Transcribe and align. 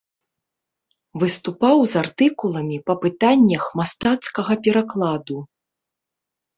Выступаў 1.23 1.77
з 1.91 2.01
артыкуламі 2.03 2.77
па 2.89 2.93
пытаннях 3.05 3.63
мастацкага 3.83 4.53
перакладу. 4.65 5.37